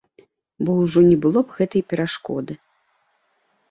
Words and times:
Бо 0.67 0.71
ўжо 0.79 0.99
не 1.09 1.13
было 1.27 1.39
б 1.51 1.59
гэтай 1.59 1.81
перашкоды. 1.95 2.53